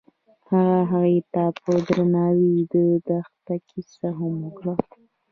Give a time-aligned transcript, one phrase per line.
[0.49, 0.61] هغه
[0.91, 2.75] هغې ته په درناوي د
[3.07, 4.73] دښته کیسه هم وکړه.